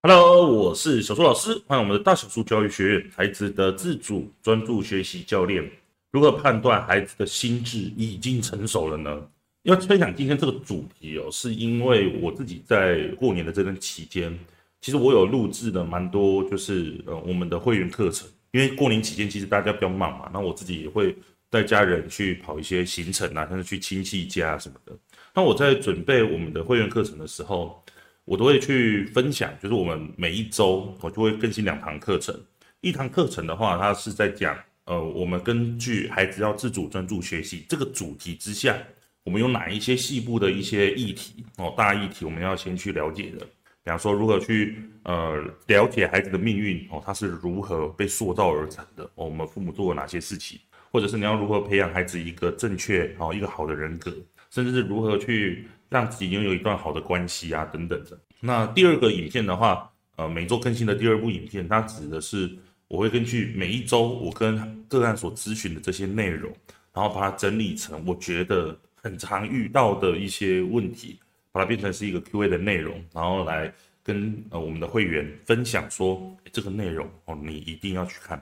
[0.00, 5.68] Hello，我是小树老师，欢迎我们的大小树教育学院孩子的自主专注学习教练。
[6.12, 9.20] 如何判断孩子的心智已经成熟了呢？
[9.64, 14.38] 要分享今天这个主题哦，是因为我自己在过年的这段期间，
[14.80, 18.28] 其实我有录制了蛮多，就是呃我们的会员课程。
[18.52, 21.14] 因为过年期间其实大家比较忙嘛，那我自己也会
[21.50, 24.96] 带家人去跑一些行程啊，像是去亲戚家什么的。
[25.34, 27.82] 那我在准备我们的会员课程的时候，
[28.28, 32.38] 我都会去分享，就是我们每一周我就会更新两堂课程。
[32.82, 34.54] 一堂课程的话，它是在讲，
[34.84, 38.76] 呃，我们根据孩子要自主专注学习这个主题之下，
[39.24, 43.46] 我们有哪一些细部的一些议题哦，大议题我们要先去了解的。
[43.82, 50.60] 比方说，如何去呃了解孩子的命运哦，他是如何被塑造而成的，我们父母做了哪些事情，
[50.92, 54.14] 或者是你要如何培养孩子一个正确哦一个好的人格，
[54.50, 55.66] 甚至是如何去。
[55.88, 58.18] 让自己拥有一段好的关系啊，等等的。
[58.40, 62.50] 那第二个影片的话，呃，每周更新的第二部影片，它指的是
[62.86, 66.52] 我会根据每一周我跟个案所咨询的这些内容，
[66.92, 71.18] 然后把它整理成我觉得很常遇到的一些问题，
[71.52, 78.40] 把它变成是一个 Q&A 的内容，然后来跟呃我们的会员分享说，这个内容哦，你一定要去看。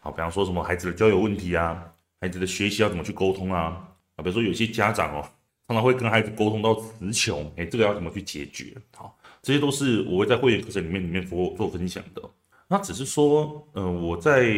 [0.00, 1.84] 好，比方说什么孩子的交友问题啊，
[2.20, 5.28] 孩子的学习要怎么去沟通啊，啊，比如说有些家长哦。
[5.68, 8.74] 常常会跟孩子沟通到词穷，哎，这个要怎么去解决？
[8.96, 12.22] 好，这些都是我会在会员课程里面里面做做分享的。
[12.66, 14.50] 那只是说，嗯、呃，我在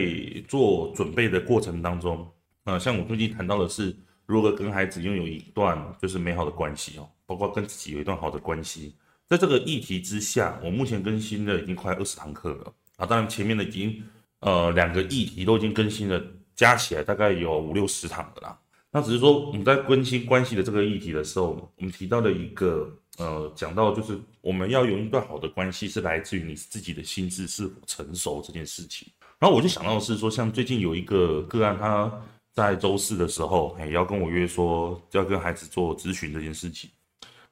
[0.46, 2.22] 做准备的过程当中，
[2.62, 3.94] 啊、呃，像我最近谈到的是
[4.24, 8.94] 如何跟孩子拥有一段就是美好的关系哦，包括跟自己有一段好的关系。
[9.26, 14.00] 在这个议题之下，我目前更新的已经快二十堂课了啊，当然前面的已经
[14.40, 16.22] 呃两个议题都已经更新了，
[16.54, 18.56] 加起来大概有五六十堂的啦。
[18.92, 29.06] 那只是说我们在更新关系的这个议题的时候，我们提到的一个呃，讲到就是我们要有一段好的关系，是来自于你自己的心智是否成熟这件事情。
[29.38, 32.12] 然后我就想到的是说，像最近有一个个案，他
[32.52, 36.90] 在周四的时候，哎，要跟我约说要跟孩子做咨询这件事情，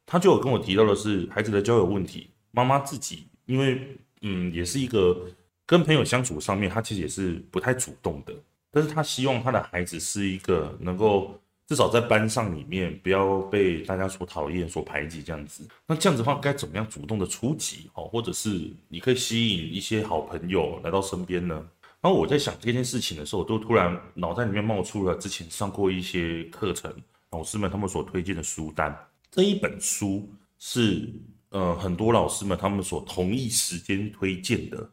[0.05, 2.31] 他就有跟我提到的是孩子的交友问题。
[2.51, 5.17] 妈妈自己因为嗯，也是一个
[5.65, 8.35] 跟朋友相处上面，他其实也是不太主动的。
[8.71, 15.67] 但是他希望他的孩子是一个能够至少在班上里面不要被大家所讨厌、所排挤这样子。
[15.87, 17.91] 那这样子的话，该怎么样主动的出击？
[17.95, 21.55] 哦，或者是你可以吸引一些好朋友来到身边呢？
[22.01, 26.95] 然后我在想这件事情的时候，我都突然脑袋里面冒出了之前上过一些课程
[27.33, 28.97] 老师们他们所推荐的书单。
[29.31, 30.27] 这一本书
[30.59, 31.13] 是
[31.51, 34.91] 呃很多老师们他们所同一时间推荐的。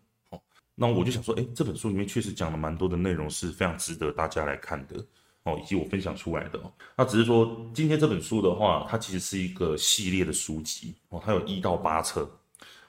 [0.76, 5.04] 那我就想说，哎，这本书里面确实讲了蛮多的内容，是非常值得大家来看的
[5.44, 6.72] 哦，以及我分享出来的哦。
[6.98, 12.30] 那只是说，今天这本书的话，它其实是一个系列的书籍哦，它有一到八册。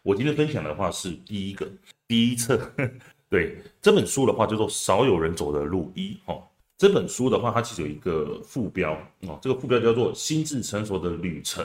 [0.03, 1.69] 我今天分享的话是第一个
[2.09, 2.61] 第一册，
[3.31, 6.43] 对，这本书的话叫做《少有人走的路一》哦。
[6.77, 8.93] 这本书的话，它其实有一个副标
[9.23, 11.65] 哦，这个副标叫做《心智成熟的旅程》。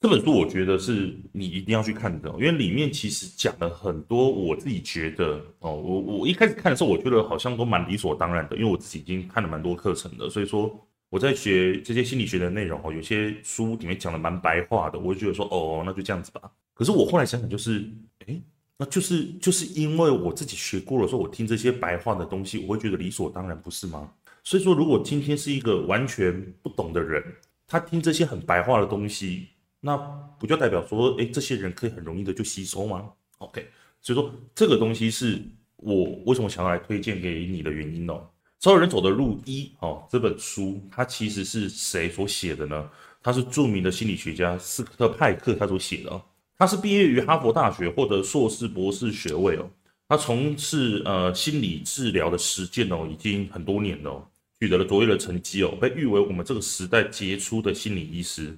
[0.00, 10.74] 这本书我觉得是你一定要去看的，因为里面其实讲了很多我自己觉得哦，我我一开始看的时候，我觉得好像都蛮理所当然的，因为我自己已经看了蛮多课程的，所以说
[11.10, 16.50] 我在学这些心理学的内容哦，有些书里面讲的蛮白话的，我就觉得说哦，那就这样子吧。
[16.72, 17.86] 可是我后来想想，就是
[18.26, 18.42] 诶，
[18.78, 24.10] 那就是就是因为我自己学过了，说我听这些白话的东西，我会觉得理所当然，不是吗？
[24.44, 27.22] 所以说，如果今天是一个完全不懂的人，
[27.66, 29.48] 他听这些很白话的东西。
[29.80, 29.96] 那
[30.38, 33.66] 不就代表说，哎，这些人可以很容易的就吸收吗？OK，
[34.00, 35.40] 所以说这个东西是
[35.76, 38.28] 我为什么想要来推荐给你的原因哦。
[38.58, 42.90] 少有人走的路一哦，这本书它其实是谁所写的呢？
[43.22, 46.22] 他是著名的心理学家斯科特派克他所写的哦。
[46.58, 49.68] 他是毕业于哈佛大学，获得硕士、博士学位哦。
[50.08, 54.28] 他从事呃心理治疗的实践哦，已经很多年了哦，
[54.60, 58.54] 取得了卓越的成绩哦，被誉为我们这个时代杰出的心理医师。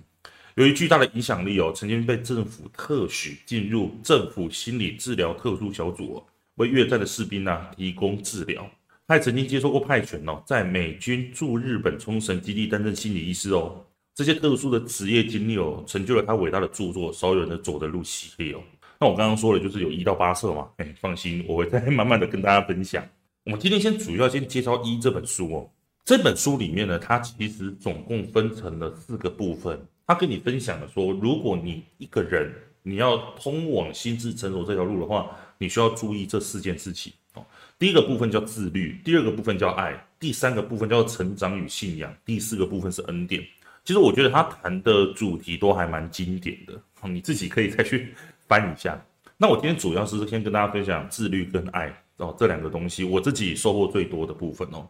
[0.57, 6.25] 由于巨大的影响力哦，曾经被政府特许进入政府心理治疗特殊小组哦，
[6.57, 8.69] 为越战的士兵呐提供治疗。
[9.09, 13.85] 他也曾经接受过派遣哦，在美军驻日本冲绳基地担任心理医师哦。
[14.15, 18.61] 这些特殊的职业经历哦，成就了他伟大的著作《少有人的走的路》系列哦。
[19.01, 23.03] 那我刚刚说的就是有一到八册嘛，哎，放心，我会再慢慢的跟大家分享。
[23.45, 25.71] 我们今天先主要先介绍一这本书哦。
[26.05, 29.81] 这本书里面呢，它其实总共分成了四个部分。
[30.07, 32.53] 他跟你分享了说，如果你一个人
[32.83, 37.45] 你要通往心智成熟这条路的话，你需要注意这四件事情哦。
[37.79, 43.43] 第一个部分叫自律，第二个部分叫爱，第三个部分叫成长与信仰，第四个部分是恩典。
[43.85, 48.15] 其实我觉得他谈的主题都还蛮经典的，你自己可以再去
[48.47, 49.01] 翻一下。
[49.37, 54.89] 那我今天主要是先跟大家分享自律跟爱哦这两个东西，我自己收获最多的部分哦。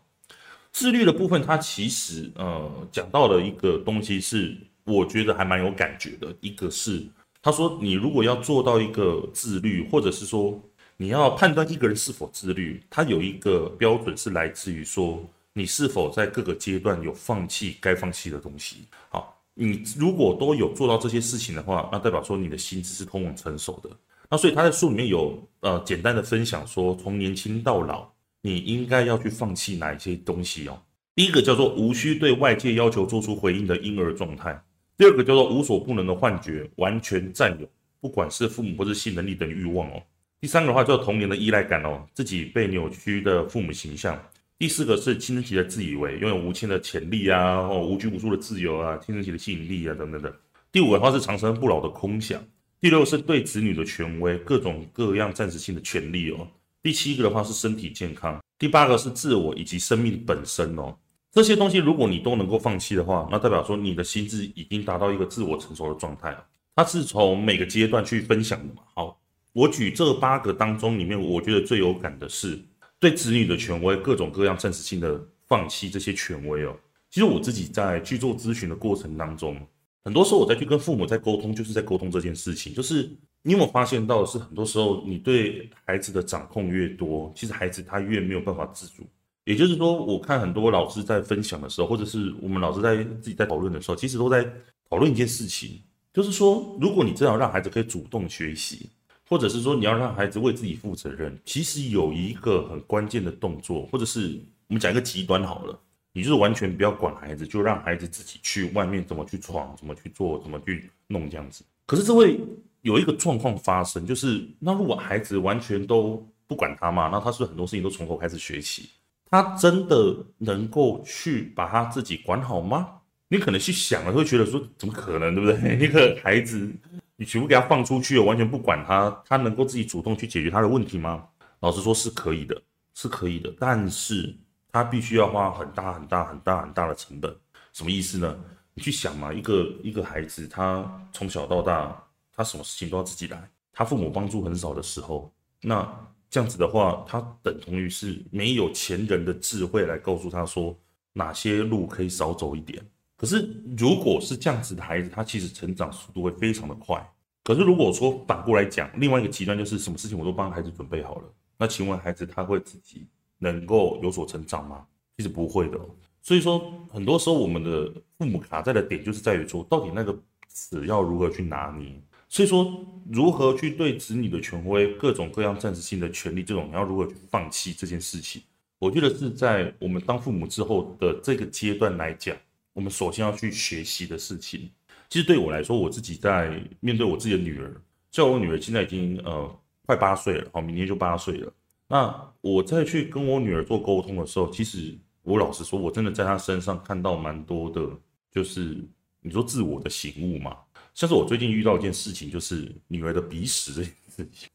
[0.73, 4.55] 自律的部分，它其实呃讲到了一个东西是
[4.85, 7.05] 我觉得还蛮有感觉的，一个是
[7.41, 10.61] 他说你如果要做到一个自律，或者是说
[10.97, 18.87] 你要判断一个人是否自律，它有一个标准是来自于说你是否在各个阶段有放弃该放弃的东西。
[19.09, 23.91] 好，你如果都有做到这些事情的话，那代表说你的心智是通往成熟的。
[24.31, 28.09] 那所以他在书里面有呃简单的分享说，从年轻到老，
[28.41, 30.81] 你应该要去放弃哪一些东西哦。
[31.15, 34.59] 第一个叫做无需对外界要求做出回应的婴儿状态，
[34.97, 37.69] 第二个叫做无所不能的幻觉，完全占有，
[38.01, 40.03] 不管是父母或是性能力等欲望哦。
[40.41, 44.21] 第三个的话叫童年的依赖感哦，自己被扭曲的父母形象。
[44.59, 50.33] 第四个是青春期的自以为拥有无限的潜力啊，哦无拘无束的自由啊，青春期的吸引力啊等等等。
[50.71, 52.41] 第五个的话是长生不老的空想。
[52.81, 56.47] 第六是对子女的权威，各种各样暂时性的权利哦。
[56.83, 58.41] 第七个的话是身体健康。
[58.59, 60.97] 第八个是自我以及生命本身哦。
[61.33, 66.47] 这些东西如果你都能够放弃的话，那代表说你的心智已经达到一个自我成熟的状态了。
[66.77, 68.83] 它是从每个阶段去分享的嘛。
[68.95, 69.19] 好，
[69.55, 72.61] 我举这八个当中里面，我觉得最有感的是
[73.01, 76.77] 对子女的权威，各种各样暂时性的放弃这些权威哦。
[77.09, 79.57] 其实我自己在去做咨询的过程当中。
[80.05, 82.75] 很多时候我在去跟父母在沟通，就是在沟通这件事情。
[82.75, 83.09] 就是
[83.43, 89.07] 你有没有发现到是，很多时候你对孩子的掌控越多，其实孩子他越没有办法自主。
[89.45, 94.45] 也就是说，我看很多老师在分享的时候，或者是我们老师在自己在讨论的时候，其实都在
[94.89, 95.81] 讨论一件事情，
[96.13, 98.91] 就是说，如果你真的要让孩子可以主动学习，
[99.29, 105.79] 或者是说你要让孩子为自己负责任，其实有一个很关键的动作，或者是我们讲一个极端好了。
[106.15, 111.65] 你就是完全不要管孩子，就让孩子自己去外面怎么去闯，怎么去做，怎么去弄这样子。
[111.87, 112.39] 可是这会
[112.83, 118.91] 有一个状况发生，就是那如果孩子完全都不管他嘛，那他是不是很多事情都从头开始学习？
[119.33, 123.01] 他真的能够去把他自己管好吗？
[123.29, 125.77] 你可能去想了，会觉得说怎么可能，对不对？
[125.83, 126.71] 一个孩子，
[127.17, 131.27] 你全部给他放出去，完全不管他，他能够自己主动去解决他的问题吗？
[131.61, 132.63] 老实说是可以的，
[132.95, 134.37] 是可以的，但是。
[134.75, 137.31] 他必须要花很大很大很大很大的成本，
[137.75, 138.39] 什么意思呢？
[138.73, 140.83] 你去想嘛，一个一个孩子，他
[141.13, 142.03] 从小到大，
[142.35, 145.31] 他什么事情都要自己来，他父母帮助很少的时候，
[145.61, 145.87] 那
[146.33, 150.75] 这样子的话，他等同于是没有前人的智慧来告诉他说
[151.13, 152.83] 哪些路可以少走一点。
[153.19, 157.07] 可是如果是这样子的孩子，他其实成长速度会非常的快。
[157.45, 161.25] 可是如果说反过来讲，另外一个极端就是什么事情我都帮孩子准备好了，
[161.59, 163.07] 那请问孩子他会自己？
[163.37, 164.87] 能够有所成长吗？
[165.17, 165.79] 其实不会的。
[166.23, 170.17] 所以说，很多时候我们的父母卡在的点，就是在于说，到底那个
[170.49, 172.01] 尺要如何去拿捏。
[172.33, 178.41] 所以说，如何去对子女的权威、各种各样暂时性的权利，这种你要如何去放弃这件事情，
[178.79, 182.35] 我觉得是在我们当父母之后的这个阶段来讲，
[182.73, 184.71] 我们首先要去学习的事情。
[185.11, 187.71] 其实对我来说，我自己在面对我自己的女儿，
[188.11, 191.53] 像我女儿现在已经呃快八岁了，好，明年就八岁了。
[191.87, 197.87] 那我再去跟我女儿做沟通的时候，其实我老实说，我真的在她身上看到蛮多的，
[198.31, 198.83] 就是
[199.21, 200.57] 你说自我的醒悟嘛。
[200.95, 204.49] 像是我最近遇到一件事情，就是女儿的鼻屎这件事情。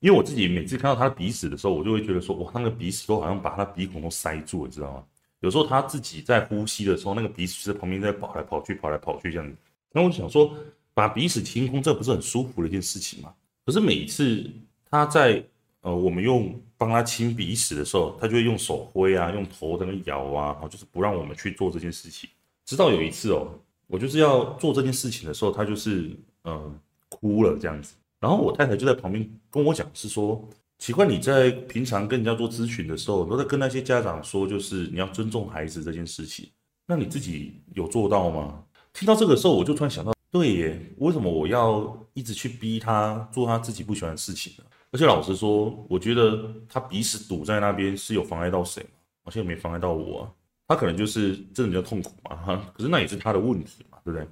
[0.00, 5.04] 因为我自己每次看到她的鼻屎的时候，我就会觉得说，哇，那个鼻屎都好像把她鼻孔都塞住了，知道吗？
[5.40, 9.56] 有时候她自己在呼吸的时候，那个鼻屎在旁边在跑来跑去，跑来跑去这样子。
[9.92, 10.54] 那我想说，
[10.94, 13.34] 把鼻屎清空，这不是很舒服的一件事情吗？
[13.64, 14.48] 可是每一次
[14.90, 15.44] 她在
[15.80, 22.28] 呃，我们用帮她清鼻屎的时候，她就会用手挥啊，用头在那摇啊，就是不让我们去做这件事情。
[22.64, 23.48] 直到有一次哦，
[23.88, 26.72] 我就是要做这件事情的时候，他就是呃
[27.08, 27.94] 哭了这样子。
[28.20, 36.48] 然后我太太就在旁边跟我讲，是说奇怪，你在平常跟人家做咨询的时候，都在跟那些家长说，就是你要尊重孩子这件事情。
[36.86, 38.62] 那你自己有做到吗？
[38.92, 44.64] 听到这个时候，我就突然想到，对耶，为什么我要一直去逼他做他自己不喜欢的事情呢？
[44.90, 48.90] 而且老实说，我觉得他鼻屎堵在那边是有妨碍到谁吗？
[49.24, 50.34] 好像也没妨碍到我。
[50.68, 52.72] 他可能就是真的比较痛苦嘛，哈。
[52.74, 54.24] 可是那也是他的问题嘛，对不对？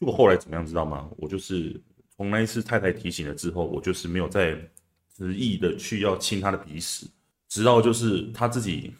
[0.00, 1.08] 结果后来怎么样，知道吗？
[1.16, 1.80] 我就是
[2.16, 4.58] 从那一次太太提醒了之后，我就是没有再
[5.14, 7.06] 执意的去要清他的鼻屎，
[7.48, 8.92] 直到就是他自己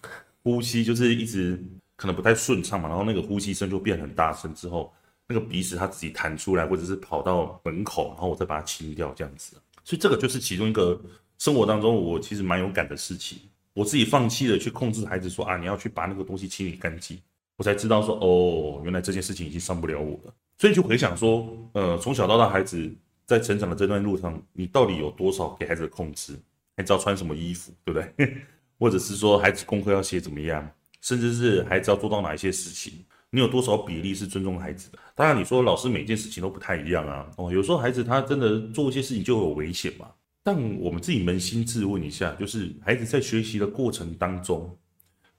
[0.43, 1.63] 呼吸就是一直
[1.97, 4.93] 可能不太顺畅嘛，然后那个呼吸声就变很大声之后，
[5.27, 9.57] 那个鼻屎他自己弹出来，或者是跑到门口，然后我再把它清掉，这样子。
[9.83, 11.01] 所以这个就是其中一个
[11.39, 13.39] 生活当中我其实蛮有感的事情。
[13.77, 17.21] 我自己放弃了去控制孩子说啊，你要去把那个东西清理干净，
[17.57, 20.33] 我才知道说哦，原来这件事情已经伤不了我了。
[20.57, 22.91] 所以就回想说，呃，从小到大孩子
[23.27, 26.35] 在成长的这段路上，你到底有多少给孩子的控制？
[26.75, 28.37] 孩子要穿什么衣服，对不对？
[28.81, 30.67] 或者是说孩子功课要写怎么样，
[31.03, 34.99] 甚至是孩子要做到哪一些事情，你有多少比例是尊重孩子的？
[35.15, 37.27] 当然，你说老师每件事情都不太一样啊。
[37.37, 40.11] 哦，有时候孩子他真的做一些事情就有危险嘛。
[40.47, 44.79] 但我们自己扪心自问一下，就是孩子在学习的过程当中，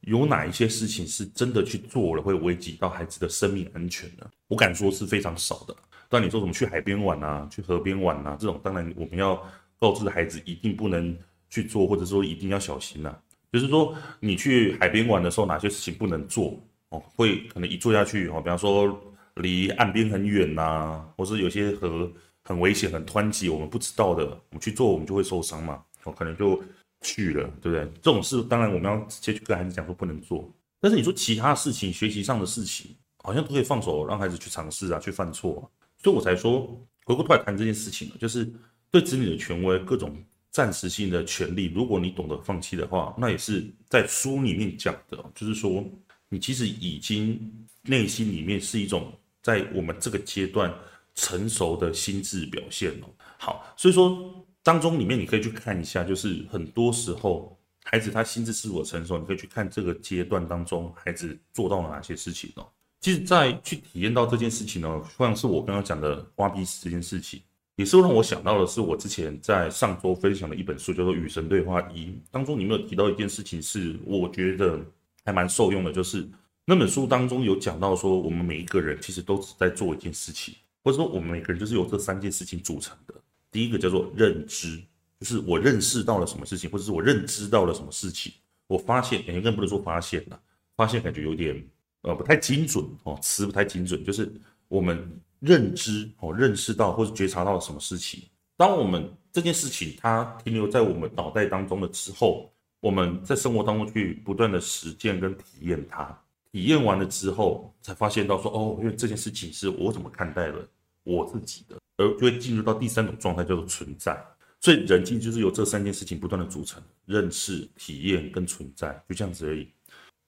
[0.02, 4.30] 有哪一些事情是真的去做了会危及到孩子的生命安全呢？
[4.50, 5.74] 我敢说是非常少的。
[6.10, 9.42] 但你说什么去海边玩啊，去河边玩啊，这种当然我们要
[9.80, 11.18] 告知孩子一定不能
[11.50, 13.18] 去做，或者说一定要小心呐。
[13.54, 17.02] 就是说你去海边玩的时候，哪些事情不能做哦？
[17.16, 22.12] 会可能一坐下去哦，比方说离岸边很远呐，或是有些河
[22.48, 25.84] 很危险、很湍急，我们不知道的，我们去做我们就会受伤嘛。
[26.06, 26.64] 哦，可能就
[27.02, 27.86] 去了，对不对？
[28.02, 30.50] 这种事当然我们要直接去跟孩子讲说不能做。
[30.80, 35.62] 但是你说其他事情，学习上的事情，好像都可以放手让孩子去尝试啊，去犯错啊。
[36.02, 36.62] 所以我才说，
[37.04, 38.50] 回过头来谈这件事情，就是
[38.90, 40.16] 对子女的权威，各种
[40.50, 45.84] 暂时性的权利，如果你懂得放弃的话，那也是在书里面讲的，就是说
[46.30, 47.52] 你其实已经
[47.82, 49.12] 内心里面是一种
[49.42, 50.74] 在我们这个阶段
[51.18, 53.08] 成熟的心智表现了。
[53.38, 62.66] 好，所以说当中里面你可以去看一下，就是很多时候孩子他心智是否成熟，你可以去看这个阶段当中孩子做到了哪些事情哦。
[63.00, 67.42] 其实，在去体验到这件事情呢，像是我刚刚讲的挖鼻屎这件事情，
[67.76, 74.80] 也是让我想到的是，我之前在上周分享的一本书，叫做《与神对话一》当中，里面有提到一件事情，是我觉得
[75.24, 76.28] 还蛮受用的，就是
[76.66, 80.56] 那本书当中有讲到说，我们每一个人其实都只在做一件事情，
[80.88, 83.14] 或者说我们每个人就是由这三件事情组成的。
[83.52, 84.82] 第一个叫做认知，
[85.20, 88.32] 就是我认识到了什么事情，或者是我认知到了什么事情，
[88.68, 90.40] 我发现，哎，更不能说发现了，
[90.78, 91.62] 发现感觉有点。
[92.04, 94.32] 呃，不太精准哦，词不太精准，就是
[94.70, 98.24] 我们认知哦，认识到或者觉察到了什么事情。
[98.56, 106.18] 当我们这件事情它停留在我们脑袋当中了之后，我们在生活当中去不断的实践跟体验它，
[106.52, 110.66] 体验完了之后，才发现到说，哦，因为这件事情是我怎么看待了
[111.08, 114.22] 我自己的，而就会进入到第三种状态，叫做存在。
[114.60, 119.68] 所以人际就是由这三件事情不断的组成，认识、体验跟存在，就这样子而已。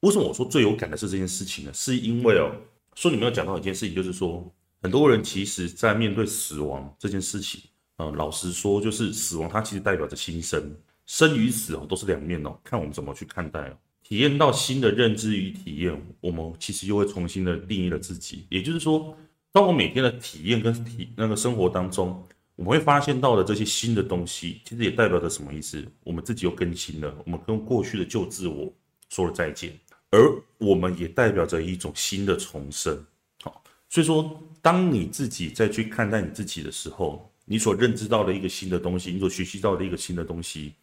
[0.01, 1.71] 为什么我说最有感的是这件事情呢？
[1.73, 2.49] 是因为哦，
[2.95, 4.49] 说你们要讲到一件事情，就是说
[4.81, 7.61] 很多人其实在面对死亡这件事情，
[7.97, 10.73] 呃，老实说，就是死亡它其实代表着新生，
[11.05, 13.77] 生与死哦都是两面哦，看我们怎么去看待哦。
[14.03, 18.45] 体验到新的认知与体验，我们其实又会重新的定义了自己。
[18.49, 19.15] 也就是说，
[19.51, 22.23] 当我每天的体验跟体那个生活当中，
[22.55, 25.83] 我们会发现到的这些新的东西，其实也代表着什么意思？
[26.03, 28.71] 我们自己又更新了，我们跟过去的旧自我
[29.09, 29.73] 说了再见。
[30.11, 30.19] 而
[30.57, 33.05] 我们也代表着一种新的重生，
[33.43, 40.73] 好，所以说，当你自己再去看待你自己的时候，你所认知到的一个新的东西，你所学习到的一个新的东西，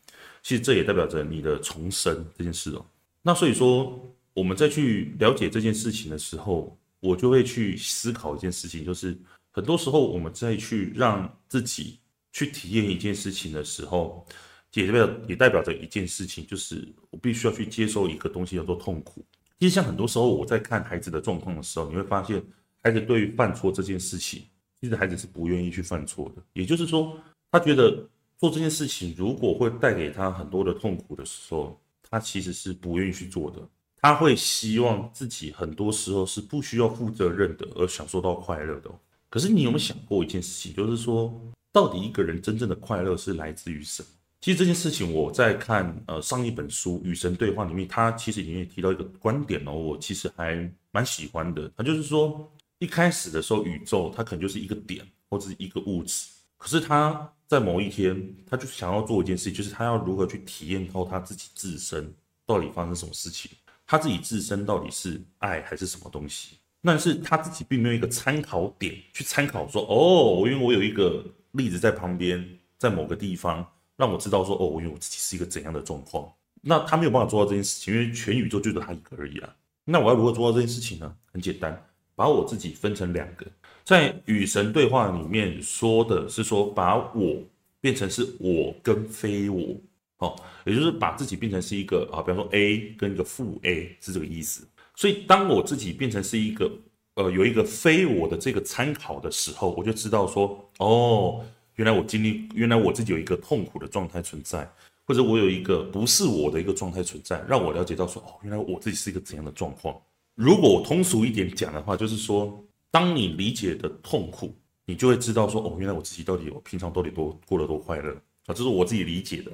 [0.44, 2.87] 其实这也代表着你的重生这件事哦。
[3.20, 4.00] 那所以说，
[4.32, 9.16] 我们再去了解这件事情的时候，我就会去思考一件事情，就是
[9.52, 11.98] 很多时候我们再去让自己
[12.32, 14.26] 去体验一件事情的时候。
[14.72, 19.25] 也代表也代表着一件事情，就是我必须要去接受一个东西叫做痛苦。
[19.58, 22.44] 其实像很多时候我在看孩子的状况的时候，你会发现
[22.82, 24.44] 孩子对于犯错这件事情，
[24.82, 26.42] 其实孩子是不愿意去犯错的。
[26.52, 27.18] 也就是说，
[27.50, 33.66] 他觉得做这件事情如果会带给他很多的痛苦的时候，他其实是不愿意去做的。
[34.00, 38.90] 他会希望自己很多时候是不需要负责任的，而享受到快乐的。
[39.28, 41.34] 可是你有没有想过一件事情，就是说，
[41.72, 44.08] 到底一个人真正的快乐是来自于什么？
[44.40, 51.68] 其实这件事情，我在看呃上一本书《与神对话》里面，他其实里面也提到一个观点哦，我其实还蛮喜欢的。
[51.76, 52.48] 他就是说，
[52.78, 63.50] 一开始的时候，宇宙它可能就是一个点或者是一个物质，可是他在某一天，他就想要做一件事情，就是他要如何去体验到他自己自身到底发生什么事情，
[63.87, 66.57] 他自己自身到底是爱还是什么东西？
[66.83, 72.47] 但是他自己并没有一个参考点去参考说，哦，因为我有一个例子在旁边，
[72.78, 73.66] 在某个地方。
[73.99, 79.57] 让我知道说哦，因为我自己是一个怎样的状况，那他没有办法做到这件事情，因为全宇宙就只他一个而已啊。
[79.87, 81.16] 那我要如何做到这件事情呢？
[81.33, 81.83] 很简单，
[82.14, 83.47] 把我自己分成两个，
[83.85, 87.43] 在与神对话里面说的是说，把我
[87.81, 89.75] 变成是我跟非我，
[90.18, 94.66] 哦，也就是把自己变成是一个啊，比方说 A 跟一个负 A 是这个意思。
[94.94, 96.70] 所以当我自己变成是一个
[97.14, 101.44] 呃有一个非我的这个参考的时候，我就知道说哦。
[101.76, 104.66] 原来我经历，原来我自己有一个痛苦的状态存在，
[105.04, 109.94] 或者我有一个不是我的一个状态存在，让我了解到说，哦，原来我自己是一个怎样的状况。
[110.35, 112.58] 如果我通俗一点讲的话，就是说，
[112.90, 114.56] 当你理解的痛苦
[114.87, 119.52] 你就会知道说，哦，原来我自己到底我平常到底多过得多快乐啊，这是我自己理解的。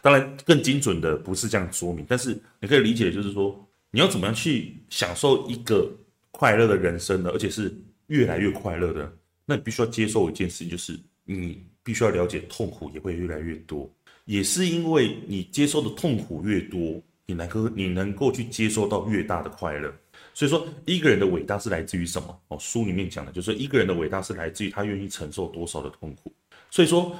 [0.00, 5.90] 当然，更精准的不是这样说明，但是你可以理解，就是说你要怎么样去享受一个
[6.30, 7.30] 快乐的人生呢？
[7.32, 7.74] 而且是
[8.08, 9.12] 越来越快乐的，
[9.46, 13.90] 那你必须要接受一件事情，就是你必须要了解痛苦也会越来越多。
[14.26, 19.94] 也是因为你接受的痛苦越多，你能够你能够去接受到越大的快乐。
[20.32, 22.40] 所以说，一个人的伟大是来自于什么？
[22.48, 26.32] 哦，书里面讲的就是一个人的伟大是来自于他愿意承受多少的痛苦。
[26.70, 27.16] 所以说，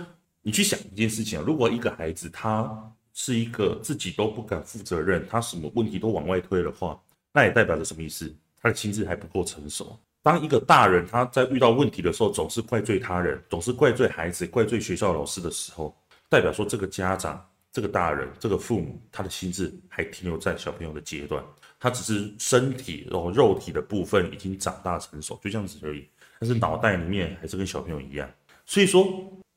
[0.47, 2.71] 你去想一件事情啊，如果一个孩子他
[3.15, 7.01] 是一个自己都不敢负责任，他什么问题都往外推的话，
[7.33, 8.31] 那也代表着什么意思？
[8.61, 9.99] 他的心智还不够成熟。
[10.23, 15.97] 当一个大人他在遇到问题的时候，总是怪罪他人，总是怪罪孩子，怪罪学校老师的时候，
[16.29, 21.43] 代表说这个家长、这个大人、这个父母，他的心智还停留在小朋友的阶段。
[21.81, 26.07] 他只是身体，然后肉体的部分已经长大成熟，就这样子而已。
[26.39, 28.29] 但是脑袋里面还是跟小朋友一样，
[28.67, 29.07] 所以说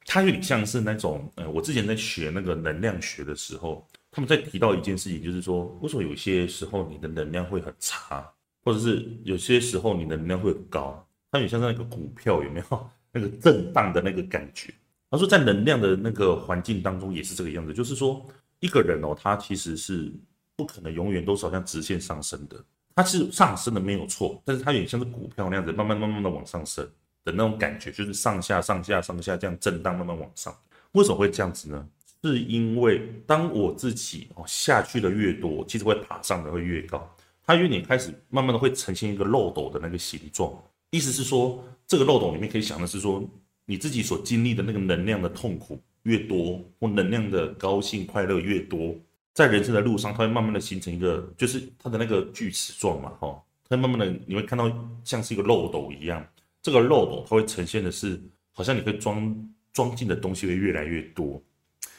[0.08, 8.26] 它有点像是那种，呃，我之前在学那个能量学的时候，他们在提到一件事情，就是说，为什么有些时候你的能量会很差，
[8.64, 11.06] 或者是有些时候你的能量会很高？
[11.30, 14.74] 它有点像那个股票有没有 那个震荡的那个感觉？
[15.12, 18.26] 他说在能量的那个环境当中也是这个样子，就是说
[18.62, 20.12] 一个人哦，他其实是。
[20.60, 22.58] 不可能永远都是好像直线上升的，
[22.96, 26.84] 它是上升的没有错，但是它有点像是股票那样子，慢慢慢慢的往上升
[27.28, 30.56] 的那种感觉，就是上下上下上下这样震荡，慢慢往上。
[30.94, 31.86] 为什么会这样子呢？
[32.24, 37.08] 是因为当我自己哦下去的越多，其实会爬上的会越高。
[37.46, 40.52] 它有点开始慢慢的会呈现一个漏斗的那个形状，
[40.90, 43.24] 意思是说，这个漏斗里面可以想的是说，
[43.66, 48.96] 你自己所经历的那个能量的痛苦越多，或能量的高兴快乐越多。
[49.34, 54.70] 在人生的路上，它会慢慢的形成一个，就是它的那个锯齿状嘛，哈，它慢慢的你会看到
[55.04, 56.26] 像是一个漏斗一样，
[56.68, 58.22] 这个漏斗它会呈现的是，
[58.52, 61.42] 好像你可以装装进的东西会越来越多。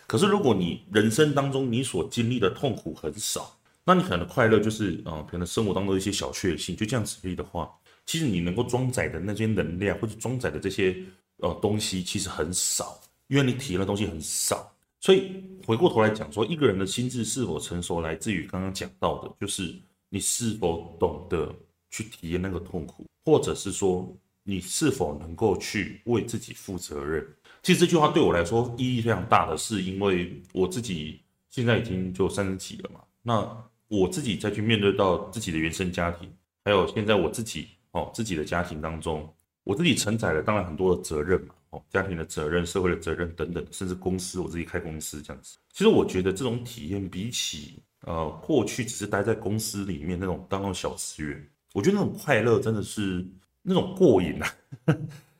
[0.07, 10.95] 可是如果你人生当中你所经历的痛苦很少，那你可能快乐就是啊、呃，可能生活当中一些小确幸，就这样子而已的话，其实你能够装载的那些能量或者装载的这些
[11.39, 14.71] 呃东西其实很少，因为你体验的东西很少。
[15.01, 19.75] 所以回过头来讲说，一个人的心智是否成熟，来自于刚刚讲到的，就是
[20.11, 21.55] 你是否懂得
[21.89, 24.15] 去体验那个痛苦，或者是说
[24.49, 27.23] 你是否能够去为自己负责任。
[27.63, 33.47] 其实这句话对我来说意义非常大的是，因为我自己现在已经就三十几了嘛，那
[33.89, 36.33] 我自己再去面对到自己的原生家庭，
[36.65, 39.31] 还有现在我自己哦自己的家庭当中，
[39.65, 41.55] 我自己承载了当然很多的责任嘛。
[41.71, 45.59] 哦，家庭的责任、社会的责任等等，甚至公司，我自己开公司这样子。
[45.71, 53.23] 其实我觉得这种体验比起呃过去只是待在公司里面那种当那种小职员，我觉得那种快乐真的是
[53.69, 54.49] 那种过瘾啊！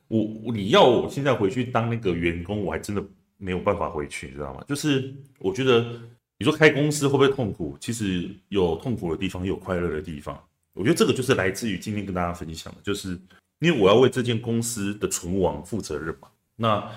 [0.09, 3.03] 我你要我现在回去当那个员工，我还真的
[3.37, 4.63] 没有办法回去，你知道吗？
[4.69, 6.01] 就是我觉得
[6.39, 7.77] 你说开公司会不会痛苦？
[7.81, 10.39] 其实有痛苦的地方，也有快乐的地方。
[10.75, 13.19] 我觉得这个就是来自于今天跟大家分享的，就是。
[13.61, 16.89] 因为我要为这间公司的存亡负责任嘛，那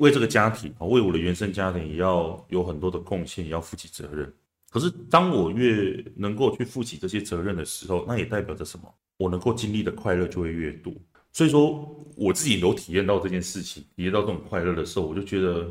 [0.00, 4.30] 为这个家庭啊，为我的原生家庭也要有很多的贡献，也要负起责任。
[4.70, 8.94] 可是当我越能够去负起这些责任的时候，那也代表着什么？
[9.20, 10.90] 我能够经历的快乐就会越多。
[11.30, 15.70] 所以说，我自己有体验到这件事情，体验到这种快乐的时候，我就觉得，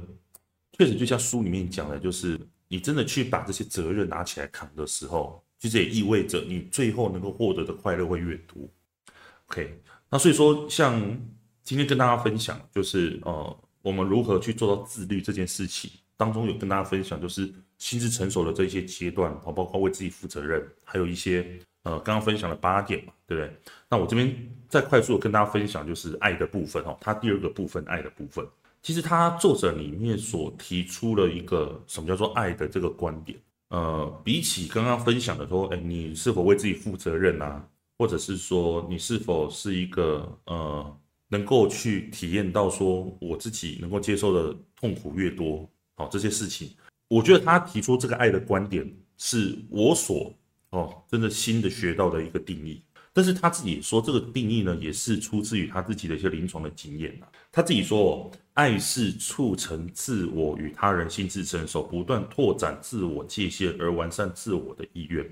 [0.77, 8.69] 确实就像书里面讲的，就是你真的去把这些责任拿起来扛的时候，其实也意味着你最后能够获得的快乐会越多。
[9.47, 9.81] OK。
[10.11, 11.01] 那所以说，像
[11.63, 23.55] 今天跟大家分享，就是呃，我们如何去做到自律这件事情当中，有跟大家分享，就是心智成熟的这一些阶段，好包括为自己负责任，还有一些呃，刚刚分享了八点嘛，对不对？
[23.89, 24.35] 那我这边
[24.67, 28.45] 再快速的跟大家分享，就是爱的部分哦，它第二个部分，爱的部分，
[28.81, 33.39] 其实他作者里面所提出了一个什么叫做爱的这个观点，
[33.69, 37.65] 呃，比起刚刚分享的说，哎，你是否为自己负责任啊？
[37.97, 46.73] 或者是说，你是否是一个呃，能够去体验到说，我自己能够接受的痛苦越多，好，这些事情，
[47.09, 50.33] 我觉得他提出这个爱的观点，是我所
[50.71, 52.81] 哦真的新的学到的一个定义。
[53.11, 57.19] 但是他自己说，这个定义呢，也是出自于他自己的一些临床的经验。
[57.51, 65.27] 他自己说，爱是促成自我与他人心智成熟，不断拓展自我界限而完善自我的意愿。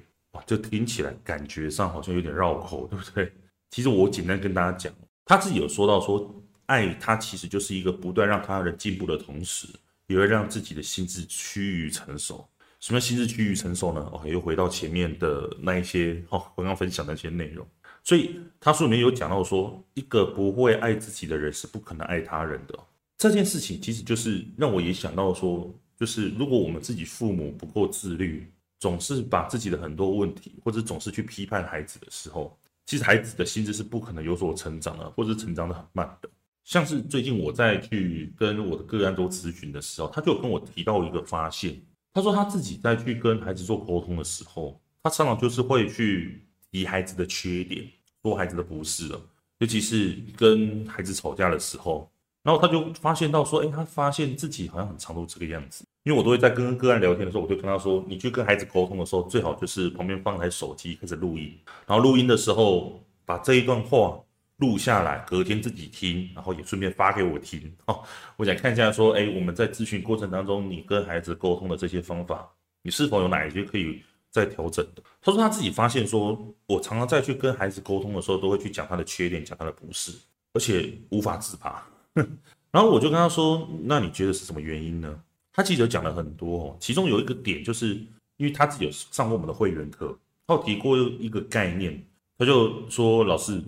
[0.46, 3.32] 就听起来感觉上好像有点绕口，对不对？
[3.70, 4.94] 其实我简单跟大家讲，
[5.26, 9.68] 他自己有说到说，爱他其实就是一个不断让他人进步的同时，
[10.08, 12.48] 也会让自己的心智趋于成熟。
[12.80, 14.02] 什么心智趋于成熟呢？
[14.14, 17.66] 哦，又回到前面的那一些哦，刚刚分享的一些内容。
[18.04, 22.78] 所以他书里面有讲到说，一个不会爱自己的人是不可能爱他人的。
[23.18, 36.30] 这件事情其实就是让我也想到说，就是如果我们自己父母不够自律，总是把自己的很多问题，或者总是去批判孩子的时候，其实孩子的心智是不可能有所成长的，或者成长的很慢的。
[36.64, 41.76] 像是最近我在去跟我的个案做咨询的时候，他就跟我提到一个发现，
[42.18, 47.88] 他说他自己在去跟孩子做沟通的时候，他常常就是会去提孩子的缺点，
[48.24, 49.22] 说孩子的不是了，
[49.60, 52.10] 尤其是跟孩子吵架的时候，
[52.42, 64.20] 然后他就发现到说，哎，他发现自己好像很常都这个样子，因为我都会在跟个案聊天的时候，我就跟他说，你去跟孩子沟通的时候，最好就是旁边放台手机开始录音，然后录音的时候把这一段话。
[64.58, 67.72] 录下来，隔天自己听，然后也顺便发给我听。
[67.86, 68.02] 哦，
[68.38, 72.50] 我想看一下，说，哎，我们在咨询过程当中，你跟孩子沟通的这些方法，
[72.82, 75.04] 你是否有哪一些可以再调整的？
[75.22, 80.12] 他说他自己发现说，我常常在去跟孩子沟通的时候，都会去讲他的缺点，讲他的不是，
[80.54, 81.88] 而且无法自拔。
[82.72, 85.22] 然后我就跟他说，那你觉得是什么原因呢？
[85.54, 87.94] 他记得讲了很多哦，其中有一个点，就是
[88.38, 90.18] 因为他自己有上过我们的会员课，
[90.48, 92.04] 他有提过一个概念，
[92.40, 93.62] 他就说老师。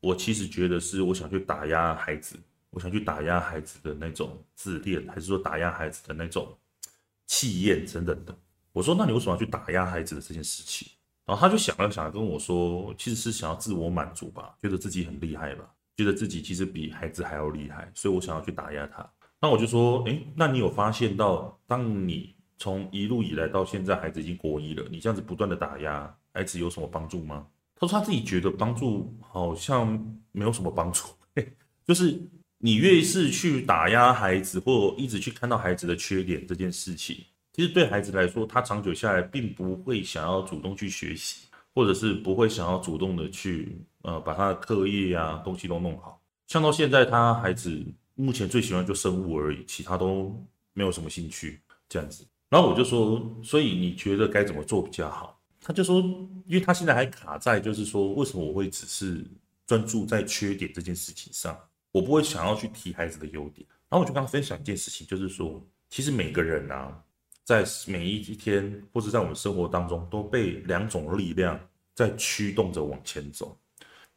[0.00, 2.36] 我其实觉得是我想去打压孩子，
[2.70, 6.56] 我想去打压孩子的那种自恋，还是说打压孩子的那种
[7.26, 8.36] 气焰等等的。
[8.72, 10.88] 我说，那你为什么要去打压孩子的这件事情？
[11.24, 19.10] 然后他就想了想，跟我说，其实是想要自我满足吧，觉得自己很厉害吧，觉得自己其实比孩子还要厉害，所以我想要去打压他。
[19.40, 27.46] 那我就说，诶，那你有发现到，当你从一路以来到现在，孩子已经国一了，你这样子不断的打压孩子有什么帮助吗？
[27.78, 31.04] 他说他自己觉得帮助好像没有什么帮助，
[31.86, 32.18] 就是
[32.58, 37.16] 你越是去打压孩子，或一直去看到孩子的缺点这件事情，
[37.52, 46.20] 其实对孩子来说，他长久下来并不会想要主动去学习，或者是不会想要主动的去呃把他的课业啊东西都弄好。
[46.46, 47.84] 像到现在，他孩子
[48.14, 50.34] 目前最喜欢就生物而已，其他都
[50.72, 52.26] 没有什么兴趣这样子。
[52.48, 55.35] 然后我就说，所以你觉得该怎么做比较好？
[55.66, 56.00] 他就说，
[56.46, 59.26] 因为他现在还卡在，就是说，为什么我会只是
[59.66, 61.58] 专注在缺点这件事情上，
[61.90, 63.66] 我不会想要去提孩子的优点。
[63.88, 66.96] 然后我就跟他分享一件事情，就是说，其实每个人啊，
[67.42, 71.58] 在每一天或者在我们生活当中，都被两种力量
[71.96, 73.58] 在驱动着往前走，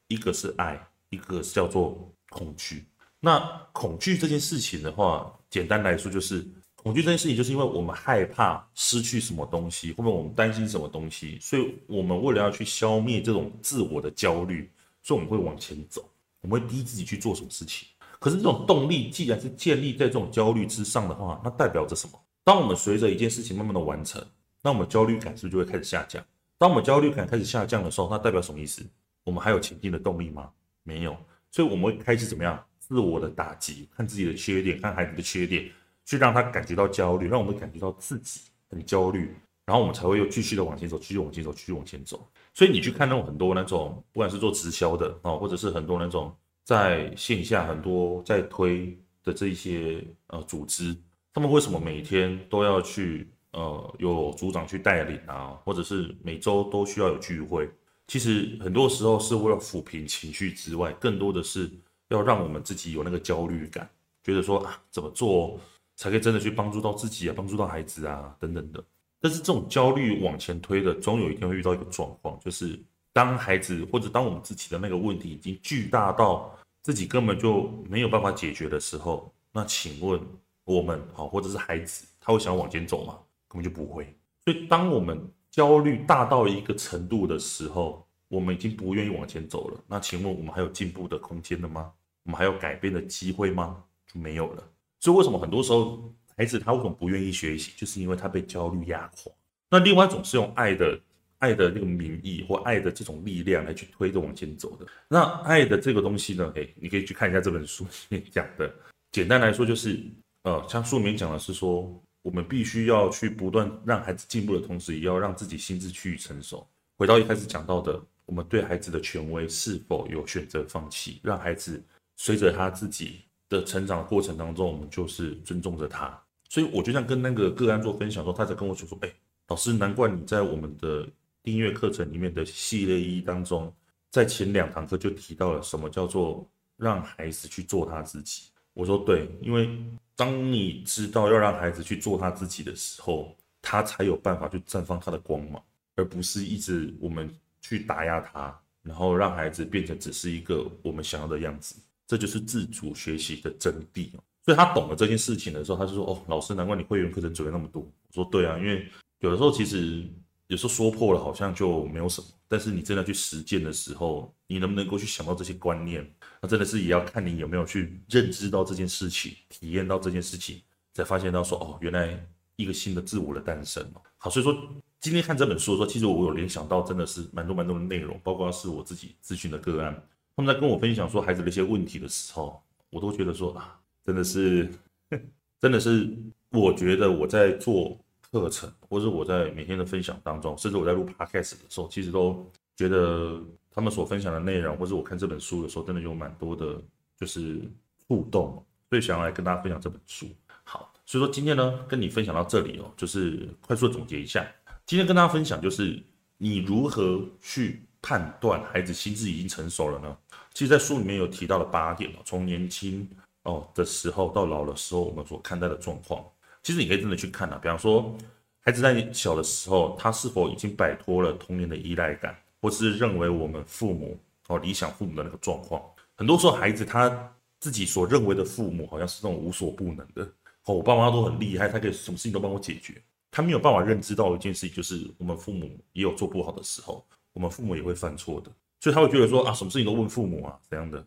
[0.08, 2.86] 一个是爱，一个是叫做恐惧。
[3.20, 3.40] 那
[3.74, 6.48] 恐惧这件事情的话，简单来说就是。
[6.82, 14.72] 恐惧这件事情，就是因为我们害怕失去什么东西，或者我们担心什么东西，所以我们为了要去消灭这种自我的焦虑，
[15.04, 17.88] 所以我们会往前走，我们会逼自己去做什么事情。
[18.18, 22.20] 可是这种动力既然是建立在这种焦虑之上的话，那代表着什么？
[22.44, 24.26] 当我们随着一件事情慢慢的完成，
[24.62, 26.26] 那我们焦虑感是不是就会开始下降？
[26.58, 28.82] 当我们焦虑感开始下降的时候，那代表什么意思？
[29.26, 30.50] 我们还有前进的动力吗？
[30.84, 31.16] 没有，
[31.52, 32.58] 所以我们会开始怎么样？
[32.80, 35.70] 自我的打击，看自己的缺点，看孩子的缺点。
[36.10, 39.32] 去让他感觉到焦虑，让我们感觉到自己很焦虑，
[39.64, 42.28] 然后我们才会又继续的往前走，继续往前走，继续往前走。
[42.52, 50.98] 所以你去看那种很多那种，不管是做直销的啊，或者是很多那种在线下很多在推的这一些呃组织，
[51.32, 57.70] 他们为什么每天都要去呃有组长去带领啊，或者是每周都需要有聚会？
[58.08, 61.70] 其实很多时候是为了抚平情绪之外，更多的是
[62.08, 63.88] 要让我们自己有那个焦虑感，
[64.24, 65.60] 觉得说啊怎么做？
[66.00, 68.82] 才可以真的去帮助到自己啊，帮助到孩子啊，等等的。
[69.20, 72.80] 但是这种焦虑往前推的，总有一天会遇到一个状况，就是
[73.12, 80.22] 当孩子或者当我们自己的那个问题已经巨大到自己根本就没有办法解决的时候，那请问
[80.64, 83.20] 我们好，或者是孩子，他会想往前走吗？
[83.50, 84.06] 根本就不会。
[84.46, 89.78] 所以当我们焦虑大到一个程度的时候，我们已经不愿意往前走了。
[89.86, 91.92] 那请问我们还有进步的空间了吗？
[92.24, 93.84] 我们还有改变的机会吗？
[94.08, 94.64] 就没有了。
[95.00, 99.32] 所以为什么很多时候孩子他为什么不愿意学习，就是因为他被焦虑压垮。
[99.70, 101.00] 那另外一种是用爱的
[101.40, 104.86] 爱的那个名义或爱的这种力量来去推着往前走的。
[105.08, 106.52] 那爱的这个东西呢？
[106.56, 108.74] 哎，你可以去看一下这本书里面讲的。
[109.12, 110.00] 简单来说就是，
[110.44, 116.68] 呃，像书里面讲的是说，我们必须要去不断让孩子进步的同时，也要让自己心智趋于成熟。
[116.98, 121.82] 回到一开始讲到的，我们对孩子的权威是否有选择放弃，让孩子
[122.18, 123.22] 随着他自己。
[123.50, 129.12] 的成长过程当中，我们就是尊重着他，所以我就像跟那个个案做分享说，他在跟我说说，哎，
[129.48, 131.08] 老师，难怪你在我们的
[131.42, 133.74] 订阅课程里面的系列一当中，
[134.12, 138.44] 在前两堂课就提到了什么叫做让孩子去做他自己。
[138.74, 139.70] 我说对，因为
[140.16, 145.62] 当你知道要让孩子去做他自己的时候，他才有办法去绽放他的光芒，
[145.96, 147.30] 而不是一直我们
[147.62, 151.76] 去打压他，然后让孩子变成只是一个我们想要的样子，
[152.10, 154.10] 这就是自主学习的真谛。
[154.44, 160.04] 所以他懂了这件事情的时候，他就说：“哦，老师，难怪你会员课程准备那么多。”我说：“对啊，因为有的时候其实
[160.48, 166.04] 有时候说破了好像就没有什么，但是你真的去实践的时候，你能不能够去想到这些观念，
[166.42, 170.60] 那真的是也要看你有没有去认知到这件事情，体验到这件事情，
[170.96, 173.86] 才发现到说哦，原来一个新的自我的诞生。
[174.18, 174.58] 好，所以说
[175.00, 180.04] 今天看这本书的时候，其实我有联想到真的是蛮多蛮多的内容，包括是我自己咨询的个案，
[180.40, 184.68] 他们在跟我分享说孩子的一些问题的时候，我都觉得说啊。”真的是，
[185.60, 186.10] 真的是，
[186.52, 188.00] 我觉得我在做
[188.32, 193.38] 课程，或者我在每天的分享当中，甚至我在录 podcast 的时候，其实都觉得
[193.70, 196.82] 他们所分享的内容，或者我看这本书的时候，真的有蛮多的，
[197.20, 197.60] 就是
[198.08, 200.26] 触动，所以想要来跟大家分享这本书。
[200.64, 204.50] 好，所以说今天呢，跟你分享到这里哦，就是快速的总结一下，
[204.86, 206.02] 今天跟大家分享就是
[206.38, 210.18] 你如何去判断孩子心智已经成熟了呢？
[210.54, 213.08] 其实，在书里面有提到了八点哦，从年轻。
[213.44, 216.24] 哦的时候到老的时候，我们所看待的状况，
[216.62, 217.58] 其实你可以真的去看啊。
[217.60, 218.14] 比方说，
[218.60, 225.82] 孩子在小的时候，他是否已经摆脱了童年的依赖感，或是认为我们父母哦理想父母的那个状况？
[226.16, 230.22] 很多时候，孩子他自己所认为的父母，好像是那种无所不能的
[230.66, 233.02] 哦，我爸妈都很厉害，他可以什么事情都帮我解决。
[233.32, 241.06] 他没有办法认知到一件事情，就是我们父母也有做不好的时候，我们父母也会犯错的，所以他会觉得说啊，什么事情都问父母啊，怎样的？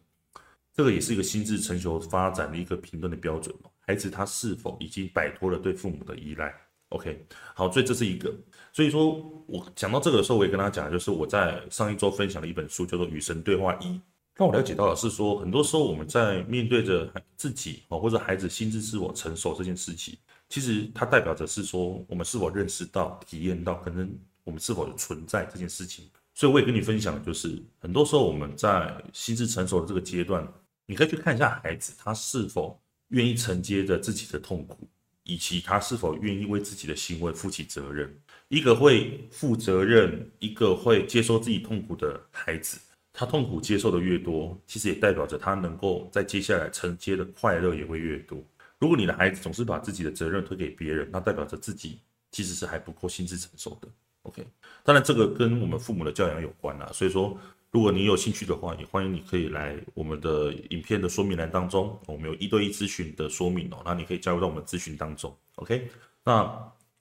[0.74, 3.54] 这个也是一个心智成熟发展的一个评断的标准。
[3.80, 6.54] 孩子他是否已经摆脱了对父母的依赖
[6.90, 8.32] ？OK，好，所以这是一个。
[8.72, 13.86] 所以说我讲到这个的时候，我也跟他讲，就是我在上一周分享的一本书叫做《与神对话一》，
[14.36, 20.16] 让我了解到的是说，很多时候我们在面对着自己哦，或者孩子心智自我成熟这件事情，
[20.48, 24.10] 其实它代表着是说，我们是否认识到、体验到，可能
[24.44, 26.08] 我们是否有存在这件事情。
[26.34, 30.46] 所以我也跟你分享，就是很多时候我们在心智成熟的这个阶段。
[30.86, 34.88] 你可以去看一下孩子，他是否愿意承接着自己的痛苦，
[35.24, 38.12] 以及他是否愿意为自己的行为负起责任。
[38.48, 42.78] 一个会负责任、一个会接受自己痛苦的孩子，
[43.12, 48.42] 他痛苦接受的越多，其实也代表着他能够在接下来承接的快乐也会越多。
[48.78, 52.00] 如果你的孩子总是把自己的责任推给别人，那代表着自己
[52.30, 53.88] 其实是还不够心智成熟的。
[54.22, 54.46] OK，
[54.82, 57.38] 当然这个跟我们父母的教养有关啦，所以说。
[57.72, 65.34] 如果你有兴趣的话，也欢迎你可以来我们的影片的说明栏当中，我们有一对一咨询的说明哦，那你可以加入到我们咨询当中。
[65.54, 65.88] OK，
[66.22, 66.42] 那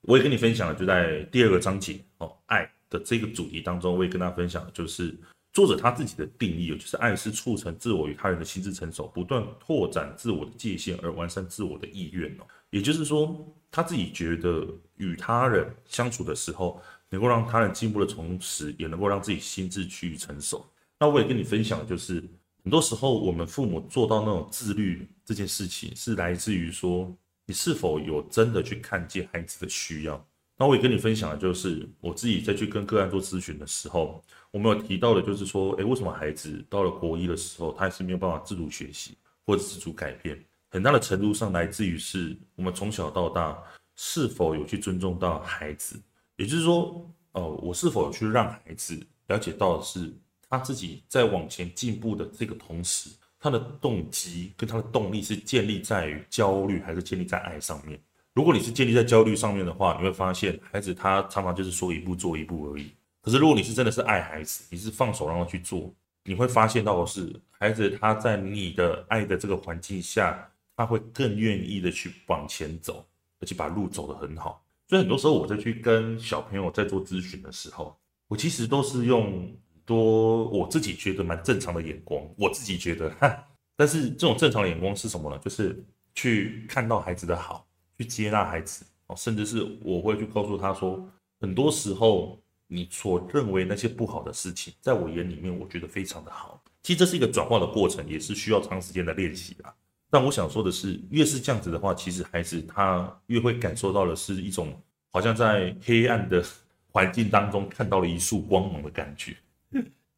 [0.00, 5.14] 我也跟你分享了，就在第二个章节哦，爱的这个主题当中，我也跟大家分享就是
[5.52, 12.46] 作者他自己的定义，就是爱是促成自我与他人的心智成熟，不断拓展自我的界限而完善自我的意愿哦。
[12.70, 16.80] 也就是说，他自己觉得与他人相处的时候。
[17.12, 20.66] 能够让他人进步的同时，也能够让自己心智趋于成熟。
[20.98, 22.24] 那我也跟你分享，就是
[22.64, 30.26] 很多时候我们父母做到那种自律这件事情，是来自于说你是否有真的去看见孩子的需要。
[30.56, 40.42] 那我也跟你分享的就是我自己在去跟个案做咨询的时候，我们有提到的，就是说，诶，为什么孩子到了国一的时候，他还是没有办法自主学习或者自主改变？
[40.70, 43.60] 很大的程度上来自于是我们从小到大
[43.96, 46.00] 是否有去尊重到孩子。
[46.42, 50.12] 也就是说，呃，我是否去让孩子了解到的是
[50.48, 57.96] 他自己在往前进步的这个同时，他的动机跟他的动力是建立在于焦虑，还是建立在爱上面？
[58.34, 62.90] 如果你是建立在焦虑上面的话，你会发现孩子他常常就是说一步做一步而已。
[63.20, 73.06] 可是如果你是真的是爱孩子，你是放手让他去做，你会发现到的是孩子他在你的爱的这个环境下，他会更愿意的去往前走，
[73.38, 74.61] 而且把路走得很好。
[74.92, 77.96] 所以很多时候我在去跟小朋友在做咨询的时候，
[78.28, 79.50] 我其实都是用
[79.86, 83.42] 多我自己觉得蛮正常的眼光，我自己觉得哈，
[83.74, 85.38] 但是这种正常的眼光是什么呢？
[85.38, 85.82] 就是
[86.14, 91.02] 去看到孩子的好，去接纳孩子哦，甚至是我会去告诉他说，
[91.40, 96.62] 很多时候你所认为那些不好的事情，在我眼里面，我觉得非常的好。
[96.82, 99.74] 其实这是一个转化的过程，也是需要长时间的练习的。
[100.12, 104.78] 但我想说的是，越是这样子的话，其实孩子他越会感受到的是一种
[105.10, 106.44] 好像在黑暗的
[106.90, 109.34] 环境当中看到了一束光芒的感觉，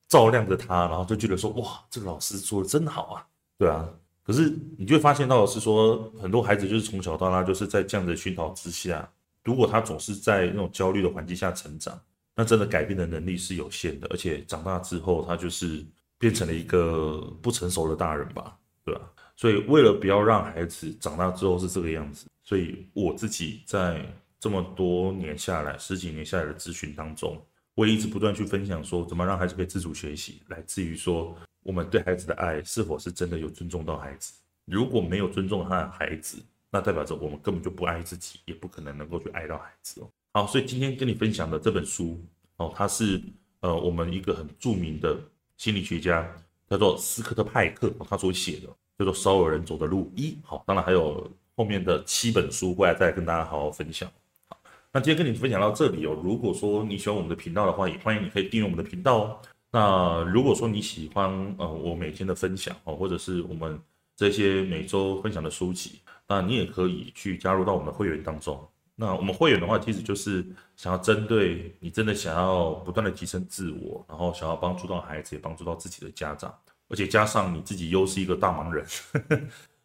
[0.08, 3.26] 照亮着他，然后就觉得说，哇，这个老师做的真好啊，
[3.56, 3.88] 对啊。
[4.24, 9.08] 可是你就会发现到的是说，很多孩子就是从小到大就是在这样的熏陶之下，
[9.44, 11.96] 如果他总是在那种焦虑的环境下成长，
[12.34, 15.86] 那真的改变的能力是有限的，而且长大之后他就是
[16.18, 19.00] 变成了一个不成熟的大人吧，对吧？
[19.36, 24.04] 所以，为了不要让孩子长大之后是这个样子，所以我自己在
[24.38, 27.40] 这么多年下来，十几年下来的咨询当中，
[27.74, 34.32] 我也一直不断去分享说，怎么让孩子可以自主学习，来自于说我们对孩子的爱是否是真的有尊重到孩子。
[34.66, 36.38] 如果没有尊重他的孩子，
[36.70, 40.10] 那代表着我们根本就不爱自己，也不可能能够去爱到孩子哦。
[40.32, 42.20] 好，所以今天跟你分享的这本书
[42.56, 43.20] 哦，它是
[43.60, 45.18] 呃我们一个很著名的
[45.56, 46.28] 心理学家
[46.68, 48.68] 叫做斯科特派克他所写的，
[48.98, 50.30] 叫做《少有人走的路一》。
[50.42, 54.10] 好，当然还有后面的七本书，过来再跟大家好好分享。
[54.48, 54.56] 好，
[54.92, 56.18] 那今天跟你分享到这里哦。
[56.22, 59.38] 如果说你喜欢我们的频道的话，也欢迎你可以订阅我们的频道哦。
[59.70, 63.78] 那如果说你喜欢呃我每天的分享哦，或者是我们
[64.16, 68.64] 这些每周分享的书籍，那你也可以去加入到我们的会员当中。
[68.94, 76.54] 那我们会员的话，其实就是想要针对你真的想要不断的提升自我，然后想要帮助到孩子，也帮助到自己的家长，
[76.94, 78.86] 而且加上你自己又是一个大忙人，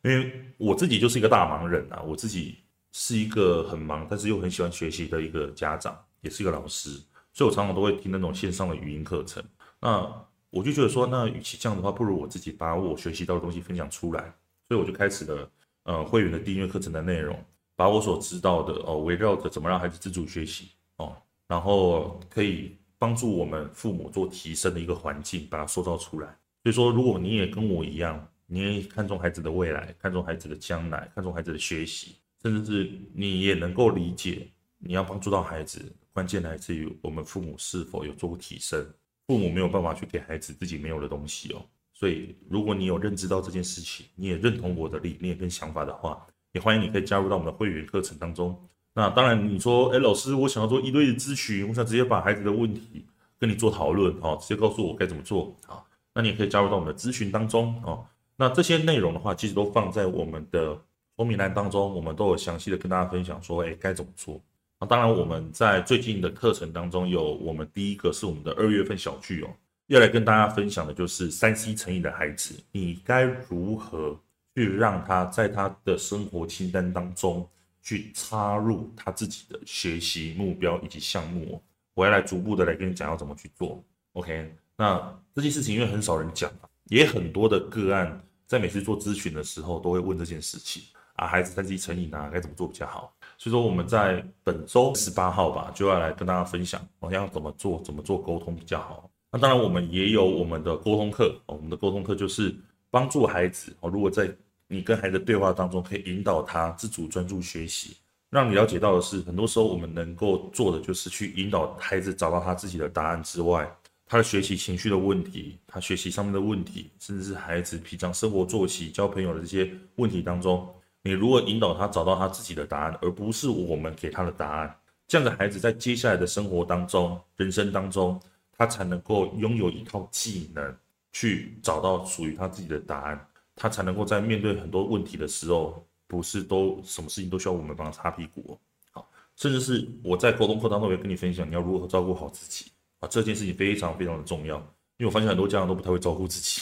[0.03, 2.59] 因为我自己就是一个大忙人啊，我自己
[2.91, 6.91] 是一个很忙，但是又很喜欢学习的一个家长，也是一个老师，
[7.33, 9.43] 所以我常常都会听那种线上的语音课程。
[9.79, 10.07] 那
[10.51, 14.21] 我就觉得说，那与其这样的话，不如我自己把我学习到的东西分享出来，
[14.67, 15.51] 所以我就开始了
[15.85, 17.43] 呃会员的订阅课程的内容，
[17.75, 21.15] 把我所知道的哦，围绕着怎么让孩子自主学习哦，
[21.47, 26.37] 然后可以帮助我们父母做提升的一个环境，把它塑造出来。
[26.71, 35.81] 所以说，如果你也跟我一样，你也看重孩子的未来，看重孩子的将来，看重孩子的学习，甚至是你也能够理解，你要帮助到孩子，
[36.13, 38.85] 关键来自于我们父母是否有做过提升。
[39.27, 48.59] 父母没有办法去给孩子自己没有的东西哦，所以如果你有认知到这件事情，你也认同我的理念跟想法的话，也欢迎你可以加入到我们的会员课程当中。
[48.93, 53.05] 那当然，你说，哎，老师，我想要做一对一咨询，我想直接把孩子的问题
[53.37, 55.83] 跟你做讨论，哦，直接告诉我该怎么做啊？
[56.19, 58.05] 那你也可以加入到我们的咨询当中哦。
[58.35, 60.77] 那这些内容的话，其实都放在我们的
[61.15, 64.41] 说明栏当中，我们都有详细的跟大家分享说，哎，该怎么做。
[64.81, 69.47] 那当然，我们在最近的课程当中有我们第一个是我们的二月份小聚哦，
[69.87, 74.19] 要来跟大家分享的就是三 C 成瘾的孩子，你该如何
[74.55, 77.47] 去让他在他的生活清单当中
[77.81, 81.61] 去插入他自己的学习目标以及项目，
[81.93, 83.81] 我要来逐步的来跟你讲要怎么去做。
[84.13, 86.49] OK，那这件事情因为很少人讲，
[86.85, 90.81] 也很多的个案在每次做咨询的时候都会问这件事情
[91.17, 93.13] 啊，孩子三 C 成瘾啊，该怎么做比较好？
[93.37, 99.09] 所以说我们在本周十八号吧，就要来跟大家分享，我要怎么做，怎么做沟通比较好。
[99.29, 102.55] 那当然，我们也有我们的沟通课，我们的沟通课就是
[102.89, 104.33] 帮助孩子哦，如果在
[104.69, 107.97] 你跟孩子对话当中，可以引导他自主专注学习，
[108.29, 113.69] 让你了解到的是，很多时候我们能够做的就是去引导孩子找到他自己的答案之外，
[114.09, 120.67] 他的学习情绪的问题，他学习上面的问题，甚至是孩子平常生活作息、交朋友的这些问题当中。
[121.03, 124.75] 你如何引导他找到他自己的答案，而不是我们给他的答案，
[125.07, 128.19] 这样的孩子在接下来的生活当中、人生当中，
[128.57, 130.75] 他才能够拥有一套技能，
[131.13, 138.57] 去找到属于他自己的答案，他才能够在面对很多问题的时候，不是都什么事情都需要我们帮他擦屁股。
[138.89, 144.57] 好，甚至是我在沟通课当中也跟你分享，你要如何照顾好自己啊，这件事情非常非常的重要，
[144.97, 146.61] 因为我发现很多家长都不太会照顾自己，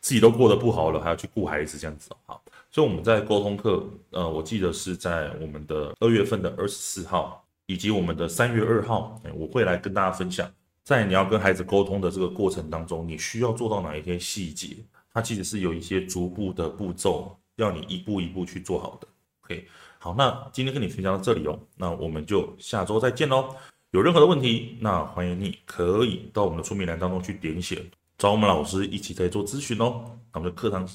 [0.00, 2.10] 自己都过得不好了，还要去顾孩子这样子。
[2.26, 2.42] 好。
[2.70, 10.46] 所以我们在沟通课，呃，我记得是在我们的二月份的二十四号，以及我们的三月二号，我会来跟大家分享，
[10.84, 14.76] 在你要跟孩子沟通的这个过程当中，你需要做到哪一些细节？
[15.14, 19.08] 它其实是有一些逐步的步骤，要你一步一步去做好的。
[19.44, 19.66] OK，
[19.98, 23.56] 好，那今天跟你分享到这里哦，那我们就下周再见喽。
[23.92, 27.78] 有任何的问题，那欢迎你可以到我们的说明栏当中去点选，
[28.18, 30.04] 找我们老师一起在做咨询哦。
[30.32, 30.86] 那我们的课堂。